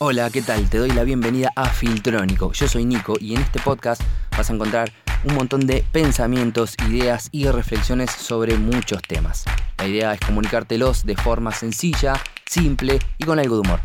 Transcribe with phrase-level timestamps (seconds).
[0.00, 0.70] Hola, ¿qué tal?
[0.70, 2.52] Te doy la bienvenida a Filtrónico.
[2.52, 4.92] Yo soy Nico y en este podcast vas a encontrar
[5.24, 9.44] un montón de pensamientos, ideas y reflexiones sobre muchos temas.
[9.76, 12.12] La idea es comunicártelos de forma sencilla,
[12.46, 13.80] simple y con algo de humor.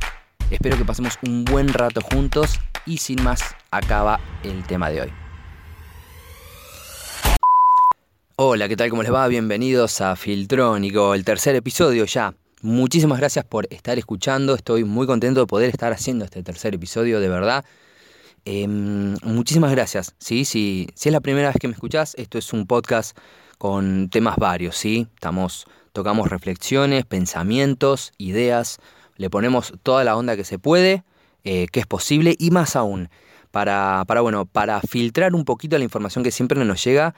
[0.52, 3.41] Espero que pasemos un buen rato juntos y sin más
[3.71, 5.14] acaba el tema de hoy.
[8.36, 8.91] Hola, ¿qué tal?
[8.91, 9.27] ¿Cómo les va?
[9.27, 12.36] Bienvenidos a Filtrónico, el tercer episodio ya.
[12.64, 14.55] Muchísimas gracias por estar escuchando.
[14.55, 17.65] Estoy muy contento de poder estar haciendo este tercer episodio, de verdad.
[18.46, 20.15] Em, muchísimas gracias.
[20.18, 20.46] ¿sí?
[20.46, 23.18] Si, si es la primera vez que me escuchás, esto es un podcast
[23.57, 24.78] con temas varios.
[24.78, 25.10] ¿sí?
[25.14, 28.79] Estamos, tocamos reflexiones, pensamientos, ideas.
[29.18, 31.04] Le ponemos toda la onda que se puede,
[31.43, 33.09] eh, que es posible y más aún.
[33.52, 37.14] Para, para, bueno, para filtrar un poquito la información que siempre nos llega,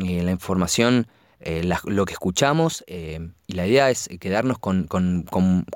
[0.00, 1.08] eh, la información
[1.40, 4.88] eh, lo que escuchamos eh, y la idea es quedarnos con,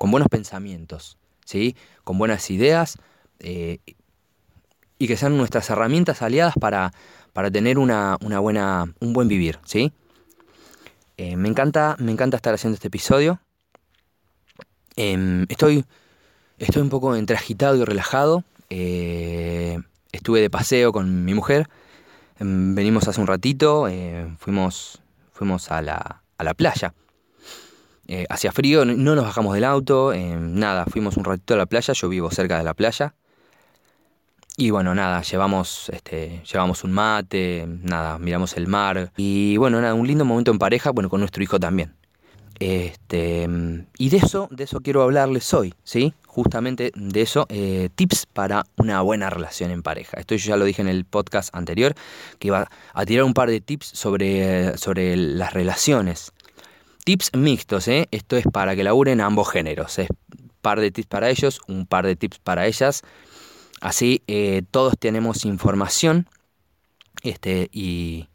[0.01, 1.77] buenos pensamientos, ¿sí?
[2.03, 2.99] con buenas ideas
[3.39, 3.79] eh,
[4.99, 6.93] y que sean nuestras herramientas aliadas para,
[7.33, 9.61] para tener una, buena, un buen vivir.
[9.65, 9.93] ¿sí?
[11.17, 13.41] me, encanta, me encanta estar haciendo este episodio.
[14.97, 15.85] Em, estoy,
[16.59, 18.43] estoy un poco entre agitado y relajado.
[18.69, 21.69] estuve de paseo con mi mujer.
[22.41, 23.89] Em, venimos hace un ratito,
[24.39, 25.02] fuimos
[25.43, 26.95] fuimos a la, a la playa.
[28.07, 31.67] Eh, hacía frío, no nos bajamos del auto, eh, nada, fuimos un ratito a la
[31.67, 33.17] playa, yo vivo cerca de la playa.
[34.57, 39.11] Y bueno, nada, llevamos, este, llevamos un mate, nada, miramos el mar.
[39.17, 41.97] Y bueno, nada, un lindo momento en pareja, bueno, con nuestro hijo también.
[42.63, 43.49] Este,
[43.99, 46.15] y de eso, de eso quiero hablarles hoy, ¿sí?
[46.29, 50.21] Justamente de eso, eh, tips para una buena relación en pareja.
[50.21, 51.97] Esto yo ya lo dije en el podcast anterior,
[52.39, 56.31] que iba a tirar un par de tips sobre, sobre las relaciones.
[57.05, 58.07] Tips mixtos, ¿eh?
[58.13, 59.99] Esto es para que laburen ambos géneros.
[59.99, 60.07] Un
[60.61, 63.03] par de tips para ellos, un par de tips para ellas.
[63.81, 66.29] Así eh, todos tenemos información
[67.25, 68.29] este, y,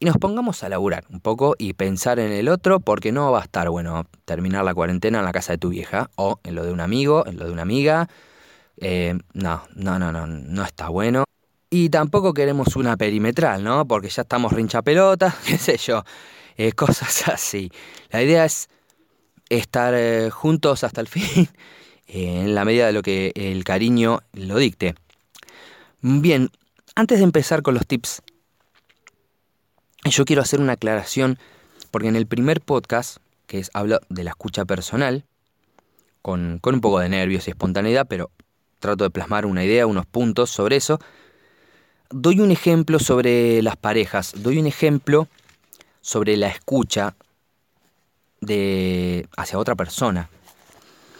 [0.00, 3.40] y nos pongamos a laburar un poco y pensar en el otro, porque no va
[3.40, 6.64] a estar bueno terminar la cuarentena en la casa de tu vieja o en lo
[6.64, 8.08] de un amigo, en lo de una amiga.
[8.78, 11.24] Eh, no, no, no, no, no está bueno.
[11.68, 13.86] Y tampoco queremos una perimetral, ¿no?
[13.86, 16.02] Porque ya estamos rincha pelota, qué sé yo,
[16.56, 17.70] eh, cosas así.
[18.10, 18.70] La idea es
[19.50, 21.46] estar eh, juntos hasta el fin,
[22.06, 24.94] en la medida de lo que el cariño lo dicte.
[26.00, 26.48] Bien,
[26.94, 28.22] antes de empezar con los tips
[30.04, 31.38] yo quiero hacer una aclaración,
[31.90, 35.24] porque en el primer podcast, que es hablo de la escucha personal,
[36.22, 38.30] con, con un poco de nervios y espontaneidad, pero
[38.78, 41.00] trato de plasmar una idea, unos puntos sobre eso,
[42.10, 45.28] doy un ejemplo sobre las parejas, doy un ejemplo
[46.00, 47.14] sobre la escucha
[48.40, 50.30] de hacia otra persona.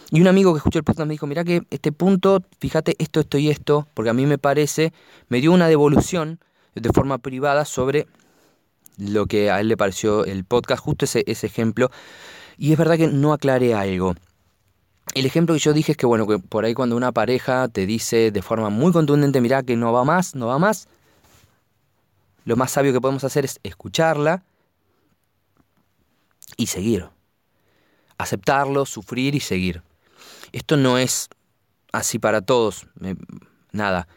[0.09, 3.21] Y un amigo que escuchó el podcast me dijo, mira que este punto, fíjate esto,
[3.21, 4.91] esto y esto, porque a mí me parece,
[5.29, 6.39] me dio una devolución
[6.75, 8.07] de forma privada sobre
[9.01, 11.89] lo que a él le pareció el podcast, justo ese, ese ejemplo.
[12.57, 14.15] Y es verdad que no aclaré algo.
[15.15, 17.85] El ejemplo que yo dije es que, bueno, que por ahí cuando una pareja te
[17.85, 20.87] dice de forma muy contundente, mira que no va más, no va más,
[22.45, 24.43] lo más sabio que podemos hacer es escucharla
[26.57, 27.09] y seguir.
[28.17, 29.81] Aceptarlo, sufrir y seguir.
[30.51, 31.29] Esto no es
[31.91, 32.87] así para todos.
[33.71, 34.07] nada.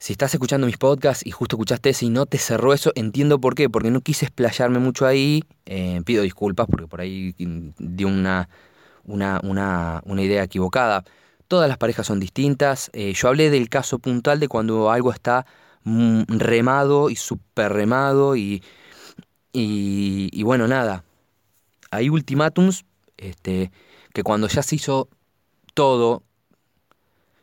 [0.00, 3.38] Si estás escuchando mis podcasts y justo escuchaste ese y no te cerró eso, entiendo
[3.38, 5.44] por qué, porque no quise explayarme mucho ahí.
[5.66, 8.48] Eh, pido disculpas porque por ahí di una,
[9.04, 11.04] una, una, una idea equivocada.
[11.48, 12.88] Todas las parejas son distintas.
[12.94, 15.44] Eh, yo hablé del caso puntual de cuando algo está
[15.84, 18.62] mm, remado y super remado y,
[19.52, 21.04] y, y bueno, nada.
[21.90, 22.86] Hay ultimátums
[23.18, 23.70] este,
[24.14, 25.10] que cuando ya se hizo
[25.74, 26.22] todo,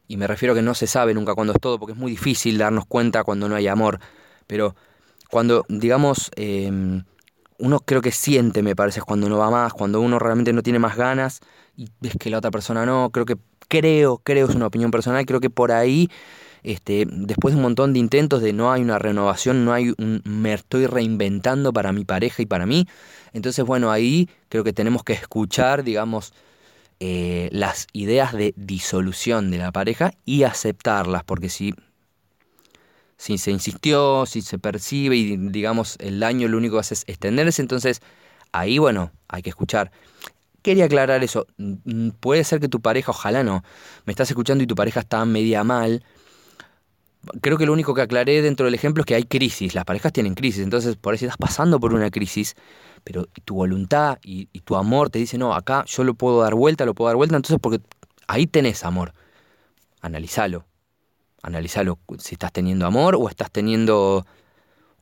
[0.08, 2.12] y me refiero a que no se sabe nunca cuándo es todo, porque es muy
[2.12, 4.00] difícil darnos cuenta cuando no hay amor,
[4.48, 4.76] pero
[5.30, 7.04] cuando, digamos, em,
[7.60, 10.80] uno creo que siente, me parece, cuando no va más, cuando uno realmente no tiene
[10.80, 11.42] más ganas
[11.76, 13.38] y ves que la otra persona no, creo que,
[13.68, 16.10] creo, creo, es una opinión personal, creo que por ahí,
[16.64, 20.22] este, después de un montón de intentos de no hay una renovación, no hay un,
[20.24, 22.88] me estoy reinventando para mi pareja y para mí,
[23.34, 26.34] entonces bueno, ahí creo que tenemos que escuchar, digamos,
[27.00, 31.76] eh, las ideas de disolución de la pareja y aceptarlas, porque si,
[33.18, 37.04] si se insistió, si se percibe y digamos el daño lo único que hace es
[37.08, 38.02] extenderse, entonces
[38.52, 39.92] ahí bueno, hay que escuchar.
[40.64, 43.64] Quería aclarar eso, mm, puede ser que tu pareja, ojalá no,
[44.06, 46.04] me estás escuchando y tu pareja está media mal,
[47.42, 50.14] creo que lo único que aclaré dentro del ejemplo es que hay crisis, las parejas
[50.14, 52.56] tienen crisis, entonces por ahí estás pasando por una crisis,
[53.04, 56.86] pero tu voluntad y, tu amor te dice, no, acá yo lo puedo dar vuelta,
[56.86, 57.82] lo puedo dar vuelta, entonces porque
[58.28, 59.14] ahí tenés amor.
[60.02, 60.66] Analízalo.
[61.42, 64.26] Analízalo si estás teniendo amor o estás teniendo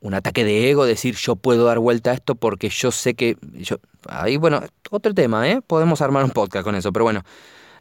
[0.02, 3.38] un ataque de ego, decir yo puedo dar vuelta a esto porque yo sé que...
[3.54, 3.78] Yo...
[4.08, 5.62] Ahí, bueno, otro tema, ¿eh?
[5.66, 7.24] Podemos armar un podcast con eso, pero bueno,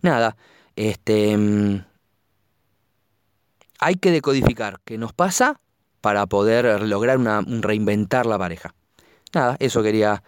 [0.00, 0.36] nada,
[0.74, 1.84] este...
[3.84, 5.60] Hay que decodificar qué nos pasa
[6.00, 8.74] para poder lograr una, reinventar la pareja.
[9.34, 10.22] Nada, eso quería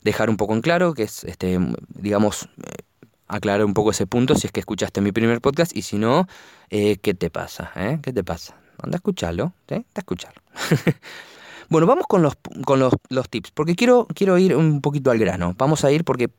[0.00, 1.58] dejar un poco en claro, que es, este,
[1.90, 2.84] digamos, eh,
[3.26, 6.26] aclarar un poco ese punto si es que escuchaste mi primer podcast y si no,
[6.70, 7.72] eh, ¿qué te pasa?
[7.76, 7.98] Eh?
[8.02, 8.56] ¿Qué te pasa?
[8.82, 9.74] Anda a escucharlo, ¿eh?
[9.74, 10.40] Anda a escucharlo.
[11.68, 15.18] bueno, vamos con, los, con los, los, tips, porque quiero, quiero ir un poquito al
[15.18, 15.54] grano.
[15.58, 16.30] Vamos a ir porque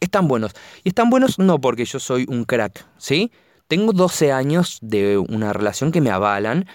[0.00, 0.52] están buenos.
[0.84, 3.32] Y están buenos no porque yo soy un crack, ¿sí?
[3.70, 6.66] Tengo 12 años de una relación que me avalan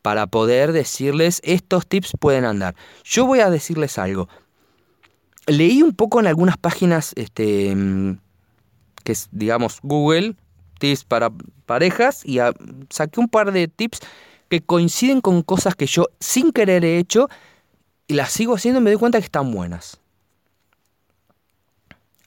[0.00, 2.76] para poder decirles estos tips pueden andar.
[3.02, 4.28] Yo voy a decirles algo.
[5.48, 7.74] Leí un poco en algunas páginas, este,
[9.02, 10.36] que es, digamos, Google,
[10.78, 11.32] tips para
[11.66, 12.38] parejas, y
[12.90, 13.98] saqué un par de tips
[14.48, 17.28] que coinciden con cosas que yo sin querer he hecho
[18.06, 20.00] y las sigo haciendo y me doy cuenta que están buenas.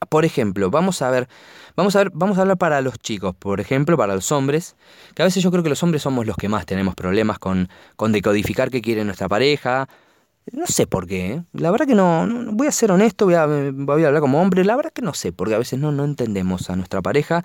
[0.07, 1.27] Por ejemplo, vamos a ver,
[1.75, 4.75] vamos a ver, vamos a hablar para los chicos, por ejemplo, para los hombres,
[5.13, 7.67] que a veces yo creo que los hombres somos los que más tenemos problemas con,
[7.97, 9.89] con decodificar qué quiere nuestra pareja.
[10.51, 11.43] No sé por qué, ¿eh?
[11.53, 14.65] la verdad que no, voy a ser honesto, voy a, voy a hablar como hombre,
[14.65, 17.43] la verdad que no sé, porque a veces no, no entendemos a nuestra pareja,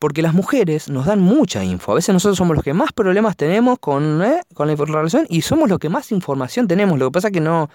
[0.00, 3.36] porque las mujeres nos dan mucha info, a veces nosotros somos los que más problemas
[3.36, 4.40] tenemos con, ¿eh?
[4.54, 7.70] con la relación y somos los que más información tenemos, lo que pasa que no,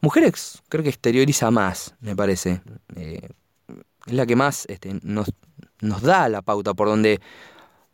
[0.00, 2.60] Mujeres creo que exterioriza más, me parece.
[2.96, 3.28] Eh,
[4.06, 5.28] es la que más este, nos,
[5.80, 7.20] da la pauta por dónde,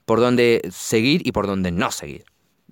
[0.05, 2.25] por dónde seguir y por dónde no seguir.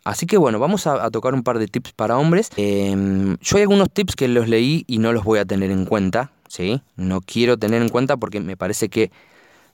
[0.04, 2.50] Así que bueno, vamos a, tocar un par de tips para hombres.
[2.56, 5.86] Em, yo hay algunos tips que los leí y no los voy a tener en
[5.86, 6.82] cuenta, ¿sí?
[6.96, 9.12] No quiero tener en cuenta porque me parece que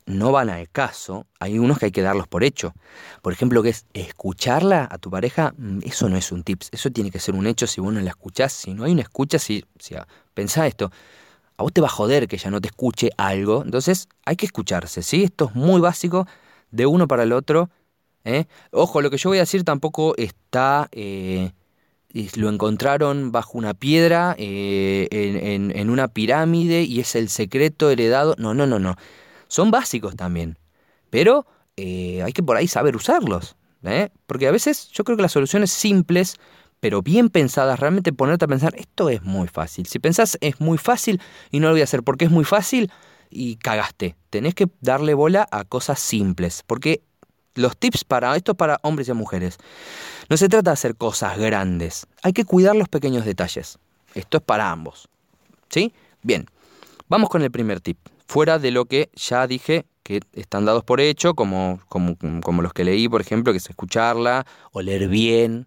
[0.09, 2.75] no van al caso, hay unos que hay que darlos por hecho.
[3.23, 6.91] Por ejemplo, que es escucharla a tu pareja, mm, eso no es un tips, eso
[6.91, 8.53] tiene que ser un hecho si vos no la escuchás.
[8.53, 9.95] Si no hay una escucha, si, si
[10.35, 10.91] pensá esto,
[11.57, 14.47] a vos te va a joder que ella no te escuche algo, entonces hay que
[14.47, 15.25] escucharse, ¿sí?
[15.25, 16.27] Esto es muy básico
[16.71, 17.71] de uno para el otro.
[18.25, 18.47] ¿eh?
[18.73, 20.89] Ojo, lo que yo voy a decir tampoco está...
[20.93, 21.53] Eh,
[22.37, 28.35] lo encontraron bajo una piedra, eh, en, en una pirámide, y es el secreto heredado.
[28.39, 28.97] No, no, no, no
[29.49, 30.59] son básicos también,
[31.11, 31.47] pero
[31.77, 33.57] eh, hay que por ahí saber usarlos.
[33.85, 34.11] ¿eh?
[34.27, 36.37] Porque a veces yo creo que las soluciones simples,
[36.81, 39.87] pero bien pensadas, realmente ponerte a pensar, esto es muy fácil.
[39.87, 42.91] Si pensás es muy fácil y no lo voy a hacer porque es muy fácil
[43.31, 44.17] y cagaste.
[44.31, 47.03] Tenés que darle bola a cosas simples, porque
[47.55, 49.59] los tips para esto es para hombres y mujeres.
[50.29, 53.79] No se trata de hacer cosas grandes, hay que cuidar los pequeños detalles.
[54.15, 55.09] Esto es para ambos.
[55.69, 55.93] ¿Sí?
[56.23, 56.47] Bien,
[57.09, 61.01] vamos con el primer tip fuera de lo que ya dije que están dados por
[61.01, 65.67] hecho, como, como, como los que leí, por ejemplo, que es escucharla o leer bien.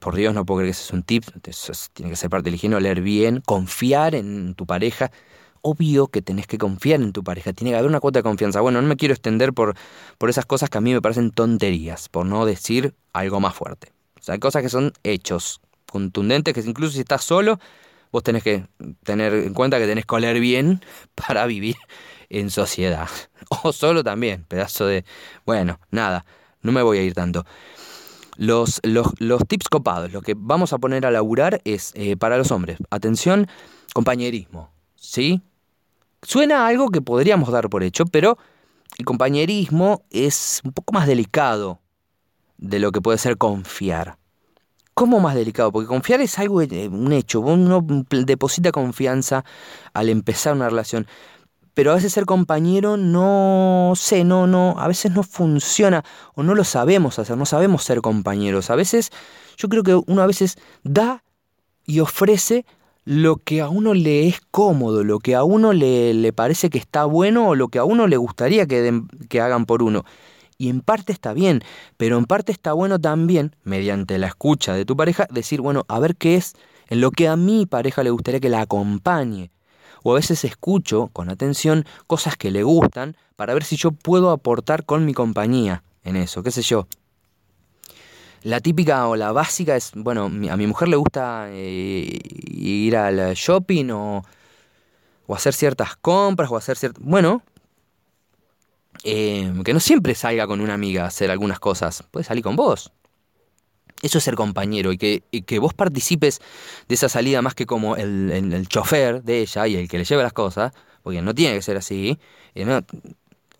[0.00, 2.44] Por Dios, no puedo creer que ese es un tip, eso tiene que ser parte
[2.44, 5.10] del higiene, leer bien, confiar en tu pareja.
[5.62, 8.60] Obvio que tenés que confiar en tu pareja, tiene que haber una cuota de confianza.
[8.60, 9.74] Bueno, no me quiero extender por,
[10.18, 13.92] por esas cosas que a mí me parecen tonterías, por no decir algo más fuerte.
[14.18, 17.58] O sea, hay cosas que son hechos contundentes, que incluso si estás solo,
[18.14, 18.64] vos tenés que
[19.02, 20.80] tener en cuenta que tenés que oler bien
[21.16, 21.74] para vivir
[22.30, 23.08] en sociedad.
[23.62, 25.04] O solo también, pedazo de...
[25.44, 26.24] Bueno, nada,
[26.62, 27.44] no me voy a ir tanto.
[28.36, 32.52] Los, los, tips copados, lo que vamos a poner a laburar es eh, para los
[32.52, 32.78] hombres.
[32.88, 33.48] Atención,
[33.92, 34.70] compañerismo.
[34.94, 35.42] ¿Sí?
[36.22, 38.38] Suena algo que podríamos dar por hecho, pero
[38.96, 41.80] el compañerismo es un poco más delicado
[42.56, 44.16] de lo que puede ser confiar.
[44.94, 45.72] ¿Cómo más delicado?
[45.72, 47.40] Porque confiar es algo, un hecho.
[47.40, 49.44] Uno deposita confianza
[49.92, 51.06] al empezar una relación.
[51.74, 56.54] Pero a veces ser compañero no sé, no, no, a veces no funciona o no
[56.54, 58.70] lo sabemos hacer, no sabemos ser compañeros.
[58.70, 59.10] A veces,
[59.56, 61.24] yo creo que uno a veces da
[61.84, 62.64] y ofrece
[63.04, 66.78] lo que a uno le es cómodo, lo que a uno le, le parece que
[66.78, 70.04] está bueno o lo que a uno le gustaría que, que hagan por uno.
[70.58, 71.62] Y en parte está bien,
[71.96, 75.98] pero en parte está bueno también, mediante la escucha de tu pareja, decir, bueno, a
[75.98, 76.54] ver qué es
[76.88, 79.50] en lo que a mi pareja le gustaría que la acompañe.
[80.02, 84.30] O a veces escucho con atención cosas que le gustan para ver si yo puedo
[84.30, 86.86] aportar con mi compañía en eso, qué sé yo.
[88.42, 93.32] La típica o la básica es, bueno, a mi mujer le gusta eh, ir al
[93.34, 94.22] shopping o,
[95.26, 97.02] o hacer ciertas compras o hacer ciertas...
[97.02, 97.42] Bueno,
[99.02, 102.56] eh, que no siempre salga con una amiga a hacer algunas cosas, puede salir con
[102.56, 102.92] vos.
[104.02, 106.40] Eso es ser compañero y que, que vos participes
[106.88, 110.04] de esa salida más que como el, el, chofer de ella y el que le
[110.04, 110.72] lleva las cosas,
[111.02, 112.18] porque no tiene que ser así.
[112.54, 112.82] Eh,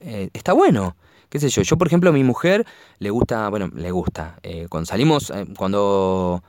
[0.00, 0.96] eh, está bueno.
[1.30, 1.62] ¿Qué sé yo?
[1.62, 2.64] Yo, por ejemplo, a mi mujer
[2.98, 4.38] le gusta, bueno, le gusta.
[4.42, 6.44] Eh, cuando salimos, eh, cuando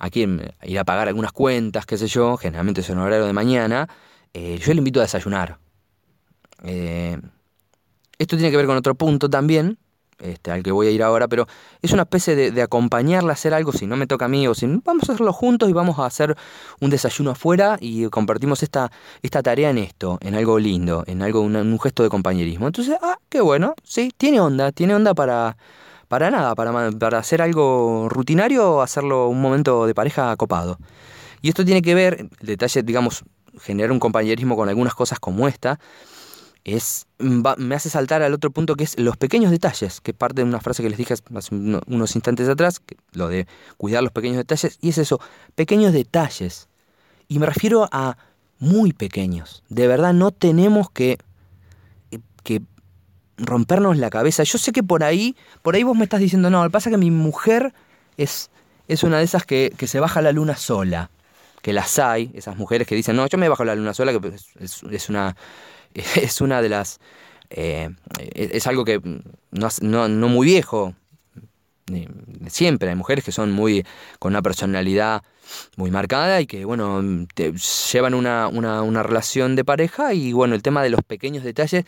[0.00, 0.26] aquí
[0.64, 3.88] ir a pagar algunas cuentas, qué sé yo, generalmente es en horario de mañana,
[4.34, 5.58] yo le invito a desayunar.
[8.18, 9.78] Esto tiene que ver con otro punto también,
[10.20, 11.46] este, al que voy a ir ahora, pero
[11.80, 14.48] es una especie de, de, acompañarla a hacer algo, si no me toca a mí,
[14.48, 16.36] o si vamos a hacerlo juntos y vamos a hacer
[16.80, 18.90] un desayuno afuera y compartimos esta,
[19.22, 22.66] esta tarea en esto, en algo lindo, en algo, un, gesto de compañerismo.
[22.66, 25.56] Entonces, ah, qué bueno, sí, tiene onda, tiene onda para,
[26.08, 30.78] para nada, para, para hacer algo rutinario o hacerlo un momento de pareja copado.
[31.42, 33.22] Y esto tiene que ver, el detalle, digamos,
[33.60, 35.78] generar un compañerismo con algunas cosas como esta,
[36.64, 40.48] es, me hace saltar al otro punto que es los pequeños detalles, que parte de
[40.48, 42.80] una frase que les dije hace unos instantes atrás,
[43.12, 43.46] lo de
[43.76, 45.20] cuidar los pequeños detalles, y es eso,
[45.54, 46.68] pequeños detalles.
[47.28, 48.16] Y me refiero a
[48.58, 49.62] muy pequeños.
[49.68, 51.18] De verdad no tenemos que,
[52.42, 52.62] que
[53.36, 54.42] rompernos la cabeza.
[54.42, 56.90] Yo sé que por ahí, por ahí vos me estás diciendo, no, lo que pasa
[56.90, 57.72] es que mi mujer
[58.16, 58.50] es,
[58.88, 61.10] es una de esas que, que se baja la luna sola.
[61.62, 64.32] Que las hay, esas mujeres que dicen, no, yo me bajo la luna sola, que
[64.90, 65.36] es una
[66.16, 67.00] es una de las...
[67.50, 67.90] Eh,
[68.34, 69.00] es algo que
[69.50, 70.94] no, no, muy viejo,
[72.48, 72.90] siempre.
[72.90, 73.86] Hay mujeres que son muy
[74.18, 75.22] con una personalidad
[75.76, 77.02] muy marcada y que bueno
[77.90, 81.86] llevan una, una, una, relación de pareja y bueno el tema de los pequeños detalles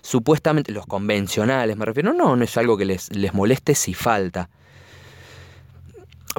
[0.00, 4.48] supuestamente los convencionales me refiero no no es algo que les, les moleste si falta.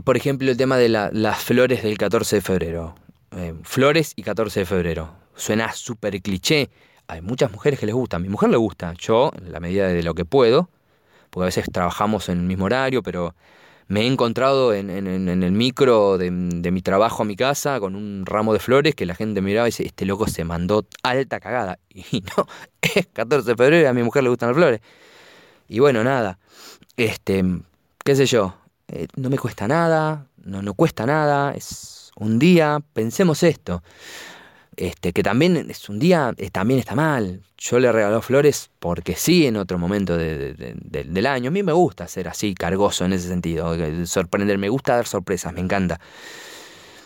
[0.03, 2.95] Por ejemplo el tema de las flores del 14 de febrero
[3.35, 5.15] eh, flores y 14 de febrero.
[5.35, 6.69] Suena súper cliché
[7.07, 8.17] hay muchas mujeres que les gusta.
[8.17, 8.93] A mi mujer le gusta.
[8.93, 10.69] Yo, en la medida de lo que puedo,
[11.29, 13.36] porque a veces trabajamos en el mismo horario, pero
[13.88, 18.53] me he encontrado en, el micro de, mi trabajo a mi casa con un ramo
[18.53, 21.79] de flores que la gente miraba y dice, este loco se mandó alta cagada.
[22.12, 22.48] Y no,
[22.81, 24.81] es 14 de febrero y a mi mujer le gustan las flores.
[25.67, 26.39] Y bueno, nada.
[26.98, 27.43] Este,
[28.03, 28.55] qué sé yo,
[28.88, 33.81] eh, no me cuesta nada, no, no cuesta nada, es un día, pensemos esto.
[34.77, 37.41] Este, que también es un día, eh, también está mal.
[37.57, 41.49] Yo le regalo flores porque sí en otro momento del año.
[41.49, 43.75] A mí me gusta ser así, cargoso en ese sentido,
[44.05, 45.99] sorprender, me gusta dar sorpresas, me encanta.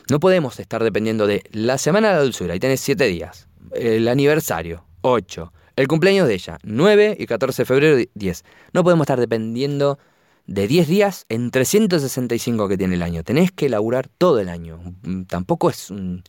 [0.09, 4.07] No podemos estar dependiendo de la semana de la dulzura, y tenés 7 días, el
[4.07, 8.45] aniversario, 8, el cumpleaños de ella, 9 y 14 de febrero, 10.
[8.71, 9.99] No podemos estar dependiendo
[10.45, 13.23] de 10 días en 365 que tiene el año.
[13.23, 14.79] Tenés que laburar todo el año.
[15.27, 16.23] Tampoco es un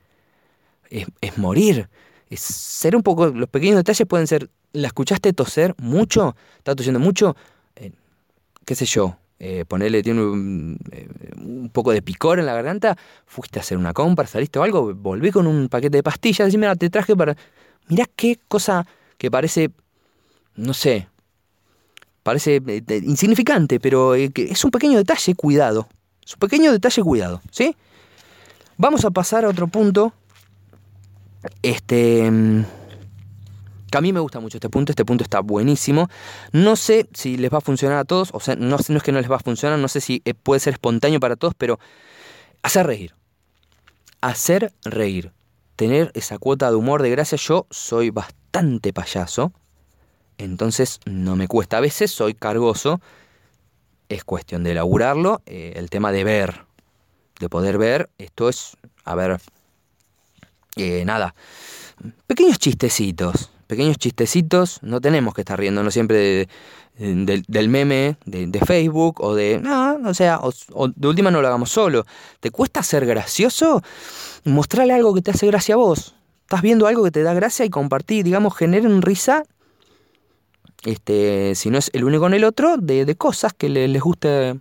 [0.91, 1.89] es, morir.
[2.31, 3.29] Es ser un poco.
[3.29, 4.49] Los pequeños detalles pueden ser.
[4.73, 6.37] ¿La escuchaste toser mucho?
[6.59, 7.37] ¿Está tosiendo mucho?
[7.77, 7.93] Eh,
[8.65, 9.17] ¿Qué sé yo?
[9.41, 13.79] Eh, ponerle tiene un, eh, un, poco de picor en la garganta, fuiste a hacer
[13.79, 17.15] una compra, saliste o algo, volví con un paquete de pastillas, decís, mira, te traje
[17.15, 17.37] para...
[17.87, 18.85] Mirá qué cosa
[19.17, 19.71] que parece,
[20.57, 21.07] no sé,
[22.25, 22.61] parece
[23.05, 25.89] insignificante, pero es un pequeño detalle, cuidado.
[26.27, 27.77] Es un pequeño detalle, cuidado, ¿sí?
[28.77, 30.13] Vamos a pasar a otro punto
[31.63, 32.31] este.
[33.91, 36.09] Que a mí me gusta mucho este punto, este punto está buenísimo.
[36.53, 39.13] No sé si les va a funcionar a todos, o sea, no, no es que
[39.13, 41.79] no les va a funcionar, no sé si eh, puede ser espontáneo para todos, pero
[42.63, 43.15] hacer reír.
[44.21, 45.33] Hacer reír.
[45.77, 47.39] Tener esa cuota de humor, de gracia.
[47.39, 49.53] Yo soy bastante payaso,
[50.37, 51.79] entonces no me cuesta.
[51.79, 53.01] A veces soy cargoso,
[54.11, 55.41] es cuestión de elaborarlo.
[55.47, 56.67] Eh, el tema de ver,
[57.41, 59.41] de poder ver, esto es, a ver,
[61.05, 61.35] nada,
[62.27, 66.49] pequeños chistecitos, pequeños chistecitos, no tenemos que estar riéndonos siempre
[66.99, 71.71] del meme de, Facebook o de, no, o sea, o, de última no lo hagamos
[71.71, 72.05] solo.
[72.41, 73.83] ¿Te cuesta ser gracioso?
[74.45, 76.17] Mostrarle algo que te hace gracia a vos.
[76.43, 79.45] Estás viendo algo que te da gracia y compartir, digamos, generen risa,
[80.85, 84.59] este, si no es el uno con el otro, de, cosas que les guste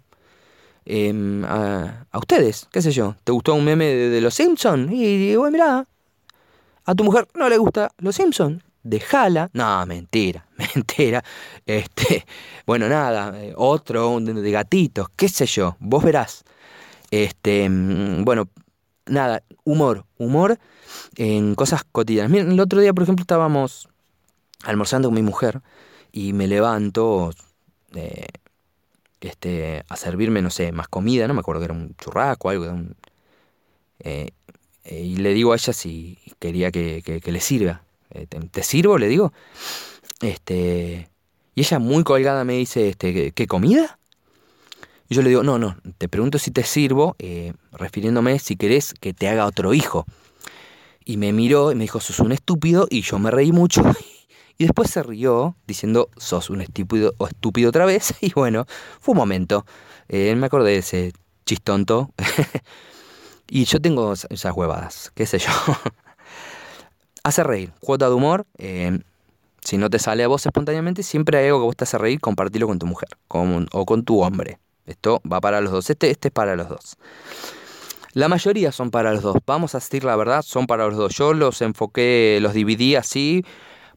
[0.85, 3.15] em, a, ustedes, qué sé yo.
[3.23, 4.91] ¿Te gustó un meme de, los Simpsons?
[4.91, 5.87] Y, digo, mira,
[6.87, 9.49] a tu mujer no le gusta Los Simpsons, déjala.
[9.53, 11.23] No, mentira, mentira.
[11.65, 12.25] Este,
[12.65, 16.45] bueno, nada, eh, otro de gatitos, qué sé yo, vos verás.
[17.11, 18.47] Este, mm, bueno,
[19.05, 20.57] nada, humor, humor
[21.17, 22.31] en cosas cotidianas.
[22.31, 23.89] Miren, el otro día, por ejemplo, estábamos
[24.63, 25.61] almorzando con mi mujer
[26.13, 27.31] y me levanto
[27.95, 28.27] eh,
[29.19, 32.51] este, a servirme, no sé, más comida, no me acuerdo que era un churrasco o
[32.51, 32.95] algo, un,
[33.99, 34.29] eh,
[34.89, 37.83] y le digo a ella si quería que, le sirva.
[38.11, 38.97] Eh, ¿Te, sirvo?
[38.97, 39.33] Le digo.
[40.21, 41.09] Este,
[41.55, 43.99] y ella muy colgada me dice, este, ¿qué, comida?
[45.09, 48.93] Y yo le digo, no, no, te pregunto si te sirvo, eh, refiriéndome si querés
[48.93, 50.05] que te haga otro hijo.
[51.05, 53.83] Y me miró y me dijo, sos un estúpido, y yo me reí mucho.
[54.59, 58.15] Y después se rió diciendo, sos un estúpido o estúpido otra vez.
[58.21, 58.65] Y bueno,
[58.99, 59.67] fue un momento.
[60.09, 61.13] Eh, me acordé de ese
[61.45, 62.11] chistonto.
[63.49, 65.49] y yo tengo esas huevadas, qué sé yo.
[67.23, 68.45] hace reír, cuota de humor.
[68.57, 68.99] Eh,
[69.61, 72.19] si no te sale a vos espontáneamente, siempre hay algo que vos te hace reír,
[72.21, 74.59] compartirlo con tu mujer o con tu hombre.
[74.85, 75.89] Esto va para los dos.
[75.89, 76.95] Este, este es para los dos.
[78.13, 79.35] La mayoría son para los dos.
[79.45, 81.13] Vamos a decir la verdad, son para los dos.
[81.15, 83.45] Yo los enfoqué, los dividí así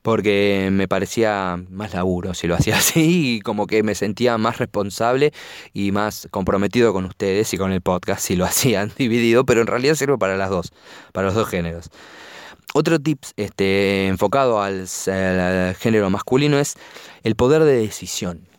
[0.02, 4.59] porque me parecía más laburo si lo hacía así y como que me sentía más
[4.59, 5.33] responsable
[5.73, 9.66] y más comprometido con ustedes y con el podcast si lo hacían dividido, pero en
[9.66, 10.73] realidad sirve para las dos,
[11.12, 11.90] para los dos géneros.
[12.73, 14.87] Otro tip este, enfocado al
[15.76, 16.76] género masculino es
[17.25, 18.50] el poder de decisión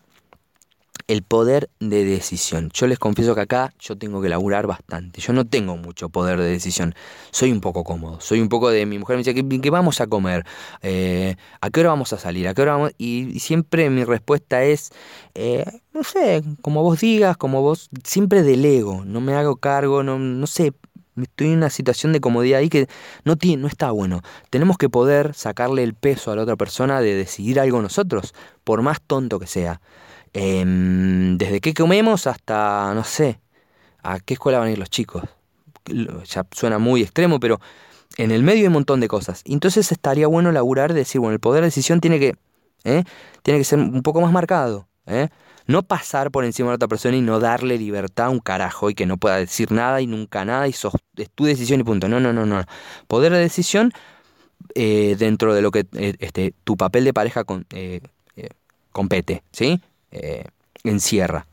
[1.12, 2.70] el poder de decisión.
[2.74, 5.20] Yo les confieso que acá yo tengo que laburar bastante.
[5.20, 6.96] Yo no tengo mucho poder de decisión.
[7.32, 8.22] Soy un poco cómodo.
[8.22, 10.46] Soy un poco de mi mujer me dice, ¿qué, vamos a comer?
[10.82, 12.48] Eh, ¿A qué hora vamos a salir?
[12.48, 12.91] ¿A qué hora vamos?
[12.98, 14.91] Y, siempre mi respuesta es,
[15.36, 19.03] eh, no sé, como vos digas, como vos, siempre delego.
[19.03, 20.72] No me hago cargo, no, no sé.
[21.22, 22.88] Estoy en una situación de comodidad ahí que
[23.25, 24.22] no, tiene, no está bueno.
[24.50, 28.82] Tenemos que poder sacarle el peso a la otra persona de decidir algo nosotros, por
[28.82, 29.82] más tonto que sea.
[30.33, 33.39] Em, desde qué comemos hasta, no sé,
[34.03, 35.23] a qué escuela van a ir los chicos.
[35.85, 37.59] Ya suena muy extremo, pero
[38.17, 39.41] en el medio hay un montón de cosas.
[39.45, 42.35] Entonces estaría bueno laburar, decir, bueno, el poder de decisión tiene que,
[42.83, 43.03] ¿eh?
[43.43, 44.88] tiene que ser un poco más marcado.
[45.05, 45.29] ¿eh?
[45.67, 48.95] No pasar por encima de otra persona y no darle libertad a un carajo y
[48.95, 52.07] que no pueda decir nada y nunca nada y sos, es tu decisión y punto.
[52.07, 52.63] No, no, no, no.
[53.07, 53.91] Poder de decisión
[54.75, 55.85] eh, dentro de lo que
[56.19, 57.43] este, tu papel de pareja
[58.91, 59.81] compete, ¿sí?
[60.12, 60.46] Eh,
[60.84, 61.46] encierra.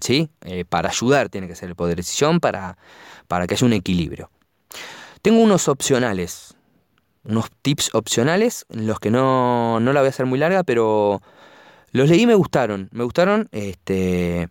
[0.00, 0.30] ¿sí?
[0.42, 2.76] Eh, para ayudar tiene que ser el poder de decisión, para,
[3.28, 4.30] para que haya un equilibrio.
[5.22, 6.54] Tengo unos opcionales,
[7.24, 11.20] unos tips opcionales, los que no, no la voy a hacer muy larga, pero
[11.92, 12.88] los leí y me gustaron.
[12.92, 14.48] Me gustaron, este,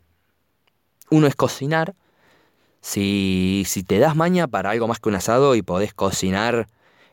[1.10, 1.96] uno es cocinar.
[2.82, 6.68] Si, si te das maña para algo más que un asado y podés cocinar,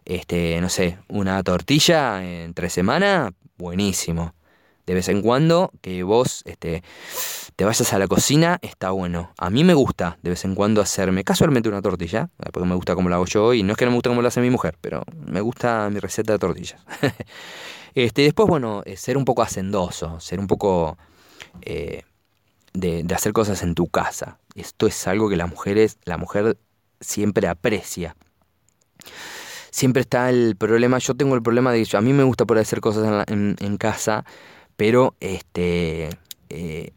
[0.04, 4.32] este, no sé, una tortilla en tres semanas, buenísimo
[4.86, 6.82] de vez en cuando que vos este,
[7.56, 9.32] te vayas a la cocina, está bueno.
[9.38, 12.94] A mí me gusta de vez en cuando hacerme casualmente una tortilla, porque me gusta
[12.94, 14.50] cómo la hago yo y no es que no me gusta cómo la hace mi
[14.50, 16.80] mujer, pero me gusta mi receta de tortillas.
[17.94, 20.96] este, después, bueno, eh, ser un poco hacendoso, ser un poco
[21.62, 22.02] eh,
[22.72, 24.38] de, de, hacer cosas en tu casa.
[24.54, 26.58] Esto es algo que las mujeres, la mujer
[27.00, 28.16] siempre aprecia
[29.76, 32.56] siempre está el problema, yo tengo el problema de que a mí me gusta por
[32.56, 34.24] hacer cosas en, casa,
[34.76, 36.10] pero este
[36.48, 36.92] eh,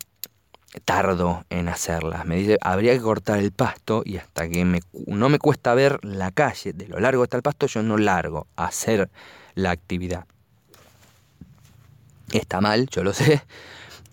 [0.85, 2.25] tardo en hacerlas.
[2.25, 6.03] Me dice, habría que cortar el pasto y hasta que me, no me cuesta ver
[6.03, 9.09] la calle de lo largo está el pasto, yo no largo a hacer
[9.55, 10.25] la actividad.
[12.31, 13.41] Está mal, yo lo sé,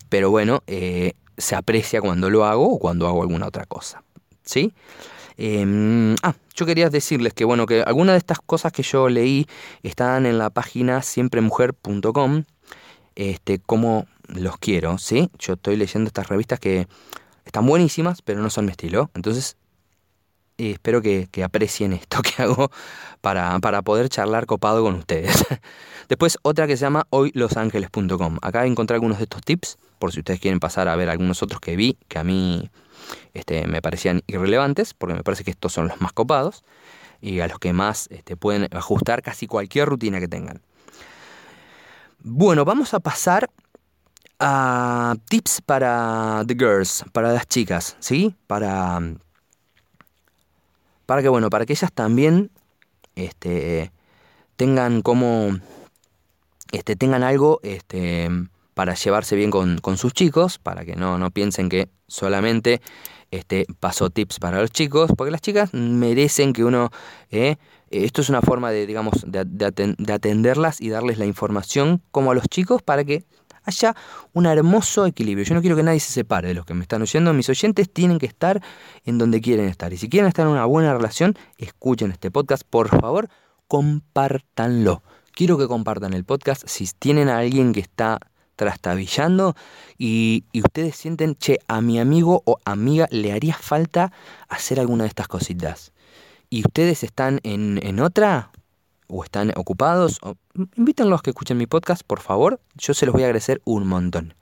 [0.09, 4.03] pero bueno, eh, se aprecia cuando lo hago o cuando hago alguna otra cosa.
[4.43, 4.73] ¿Sí?
[5.37, 9.45] Em, ah, yo quería decirles que bueno, que algunas de estas cosas que yo leí
[9.83, 12.43] están en la página siempremujer.com
[13.17, 15.31] este, cómo los quiero, ¿sí?
[15.39, 16.87] Yo estoy leyendo estas revistas que
[17.45, 19.09] están buenísimas, pero no son mi estilo.
[19.15, 19.57] Entonces,
[20.59, 22.69] eh, espero que, aprecien esto que hago
[23.21, 25.45] para, para, poder charlar copado con ustedes.
[26.09, 28.37] Después, otra que se llama hoylosangeles.com.
[28.43, 31.59] Acá encontré algunos de estos tips, por si ustedes quieren pasar a ver algunos otros
[31.59, 32.69] que vi, que a mí
[33.33, 36.63] este, me parecían irrelevantes, porque me parece que estos son los más copados
[37.19, 40.61] y a los que más este, pueden ajustar casi cualquier rutina que tengan.
[42.29, 43.49] Bueno, vamos a pasar
[44.37, 48.35] a tips para the girls, para las chicas, ¿sí?
[48.47, 48.99] Para,
[51.05, 52.51] para que, bueno, para que ellas también
[53.15, 53.93] este,
[54.57, 55.57] tengan como,
[56.73, 58.29] este, tengan algo este,
[58.73, 62.81] para llevarse bien con, sus chicos, para que no, no piensen que solamente
[63.31, 66.89] este, paso tips para los chicos, porque las chicas merecen que uno
[67.31, 67.57] eh,
[67.89, 72.47] esto es una forma de, digamos, de, atenderlas y darles la información como a los
[72.49, 73.23] chicos para que
[73.63, 73.95] haya
[74.33, 75.45] un hermoso equilibrio.
[75.45, 77.33] Yo no quiero que nadie se separe de los que me están oyendo.
[77.33, 78.61] Mis oyentes tienen que estar
[79.05, 79.91] en donde quieren estar.
[79.93, 82.63] Y si quieren estar en una buena relación, escuchen este podcast.
[82.69, 83.29] Por favor,
[83.67, 85.01] compártanlo.
[85.33, 88.19] Quiero que compartan el podcast si tienen a alguien que está
[88.57, 89.55] trastabillando
[89.97, 94.11] y, y, ustedes sienten, che, a mi amigo o amiga le haría falta
[94.49, 95.93] hacer alguna de estas cositas
[96.49, 98.51] y ustedes están en, otra
[99.07, 100.35] o están ocupados, o,
[100.75, 102.59] invítenlos a que escuchen mi podcast, por favor.
[102.75, 104.33] Yo se los voy a agradecer un montón.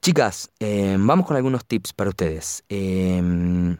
[0.00, 2.64] Chicas, eh, vamos con algunos tips para ustedes.
[2.68, 3.76] Em,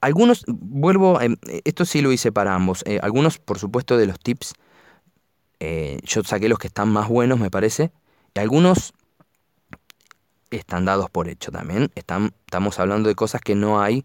[0.00, 1.18] algunos, vuelvo,
[1.64, 2.82] esto sí lo hice para ambos.
[2.86, 4.54] Eh, algunos, por supuesto, de los tips
[5.60, 7.90] Eh, yo saqué los que están más buenos, me parece.
[8.34, 8.92] Y algunos
[10.50, 11.90] están dados por hecho también.
[11.94, 14.04] Están, estamos hablando de cosas que no hay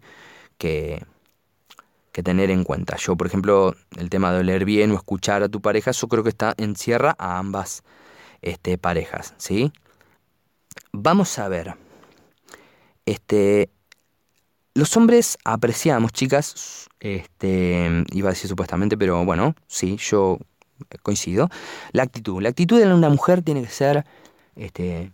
[0.58, 1.04] que,
[2.12, 2.96] que tener en cuenta.
[2.96, 6.22] Yo, por ejemplo, el tema de oler bien o escuchar a tu pareja, yo creo
[6.22, 7.82] que está encierra a ambas
[8.42, 9.72] este, parejas, ¿sí?
[10.92, 11.74] Vamos a ver.
[13.06, 13.70] Este,
[14.74, 20.38] los hombres apreciamos, chicas, este, iba a decir supuestamente, pero bueno, sí, yo
[21.02, 21.48] coincido.
[21.92, 24.04] La actitud, la actitud de una mujer tiene que ser,
[24.56, 25.12] este,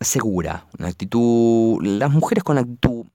[0.00, 3.06] segura, una actitud, las mujeres con actitud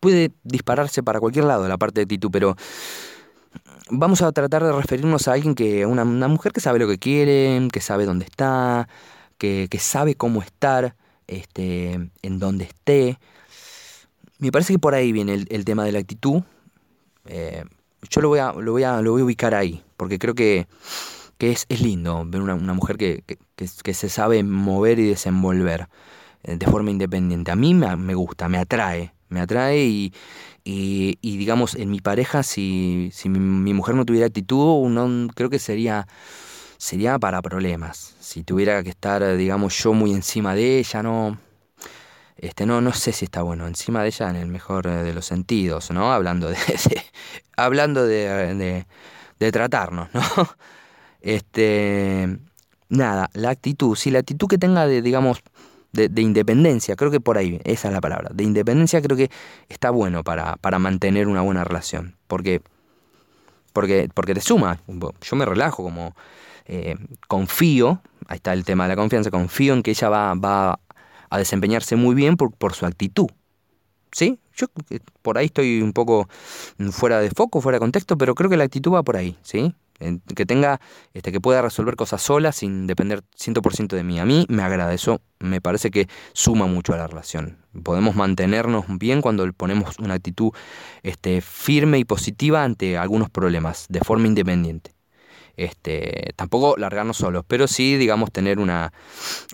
[0.00, 2.56] puede dispararse para cualquier lado la parte de actitud, pero
[3.90, 6.98] vamos a tratar de referirnos a alguien que, una, una mujer que sabe lo que
[6.98, 8.88] quiere, que sabe dónde está,
[9.38, 13.18] que, que sabe cómo estar, este, en donde esté.
[14.38, 16.42] Me parece que por ahí viene el, tema de la actitud.
[17.26, 17.64] Eh,
[18.08, 20.66] yo lo voy, a, lo, voy a, lo voy a ubicar ahí, porque creo que,
[21.38, 25.08] que es, es, lindo ver una, una mujer que, que, que, se sabe mover y
[25.08, 25.88] desenvolver
[26.42, 27.50] eh, de forma independiente.
[27.50, 30.12] A mí me, me gusta, me atrae me atrae y,
[30.64, 35.58] y, digamos, en mi pareja, si, si mi, mujer no tuviera actitud, no, creo que
[35.58, 36.06] sería,
[36.76, 38.14] sería para problemas.
[38.20, 41.38] Si tuviera que estar, digamos, yo muy encima de ella, no,
[42.36, 45.26] este, no, no sé si está bueno, encima de ella en el mejor de los
[45.26, 46.12] sentidos, ¿no?
[46.12, 46.56] Hablando de,
[47.56, 48.86] hablando de, de,
[49.38, 50.22] de, tratarnos, ¿no?
[51.24, 52.36] Este,
[52.88, 55.40] nada, la actitud, si la actitud que tenga de, digamos,
[55.92, 59.30] de, independencia, creo que por ahí, esa es la palabra, de independencia creo que
[59.68, 62.62] está bueno para, para mantener una buena relación, porque,
[63.72, 66.16] porque, porque te suma, yo me relajo como
[66.66, 66.96] eh,
[67.28, 70.80] confío, ahí está el tema de la confianza, confío en que ella va, va
[71.32, 73.26] a desempeñarse muy bien por, por su actitud,
[74.12, 74.38] ¿sí?
[74.54, 76.28] Yo eh, por ahí estoy un poco
[76.90, 79.74] fuera de foco, fuera de contexto, pero creo que la actitud va por ahí, ¿sí?
[80.34, 80.80] que tenga,
[81.14, 84.18] este, que pueda resolver cosas sola sin depender 100% de mí.
[84.18, 87.58] A mí me agrada eso, me parece que suma mucho a la relación.
[87.84, 90.50] Podemos mantenernos bien cuando ponemos una actitud
[91.04, 94.92] este, firme y positiva ante algunos problemas, de forma independiente.
[95.56, 98.92] Este, tampoco largarnos solos, pero sí, digamos, tener una,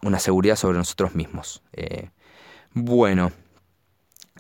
[0.03, 1.63] una seguridad sobre nosotros mismos.
[1.73, 2.11] Eh,
[2.73, 3.33] bueno,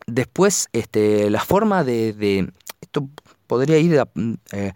[0.06, 3.08] después, este, la forma de, de esto
[3.46, 4.00] podría ir
[4.52, 4.72] eh,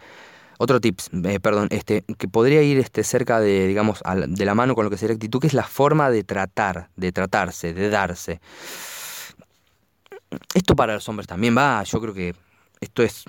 [0.59, 4.75] otro tips, eh, perdón, este, que podría ir este, cerca de, digamos, de la mano
[4.75, 8.40] con lo que sería actitud, que es la forma de tratar, de tratarse, de darse.
[10.55, 12.35] Esto para los hombres también va, yo creo que
[12.81, 13.25] esto es,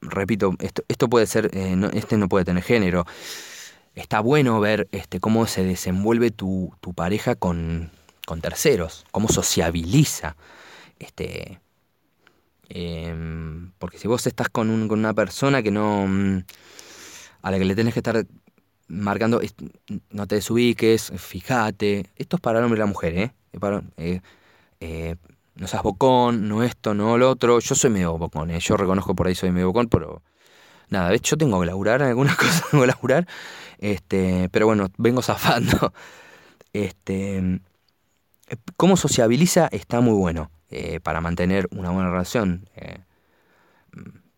[0.00, 3.06] repito, esto, esto puede ser, eh, este no puede tener género.
[3.94, 7.90] Está bueno ver este, cómo se desenvuelve tu, tu pareja con,
[8.26, 10.36] con terceros, cómo sociabiliza.
[10.98, 11.60] Este,
[12.70, 16.06] Em, porque si vos estás con, un, con, una persona que no.
[16.06, 16.44] Mm,
[17.42, 18.26] a la que le tenés que estar
[18.88, 19.40] marcando,
[20.10, 22.06] no te desubiques, fíjate.
[22.16, 23.32] Esto es para el hombre y la mujer, ¿eh?
[23.96, 24.20] eh,
[24.80, 25.16] eh
[25.56, 27.60] no seas bocón, no esto, no lo otro.
[27.60, 28.60] Yo soy medio bocón, ¿eh?
[28.60, 30.22] Yo reconozco por ahí soy medio bocón, pero.
[30.88, 31.22] Nada, ¿ves?
[31.22, 33.26] Yo tengo que laburar algunas cosas, tengo que laburar.
[33.78, 35.92] Este, pero bueno, vengo zafando.
[36.72, 37.60] Este.
[38.76, 40.50] Cómo sociabiliza está muy bueno.
[40.72, 42.68] Eh, para mantener una buena relación.
[42.76, 43.00] Eh,